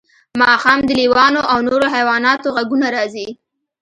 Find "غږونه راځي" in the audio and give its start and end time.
2.55-3.27